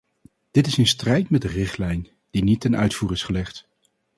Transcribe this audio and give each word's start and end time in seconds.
Dit 0.51 0.67
is 0.67 0.77
in 0.77 0.87
strijd 0.87 1.29
met 1.29 1.41
de 1.41 1.47
richtlijn, 1.47 2.07
die 2.29 2.43
niet 2.43 2.59
ten 2.61 2.77
uitvoer 2.77 3.11
is 3.11 3.23
gelegd. 3.23 3.67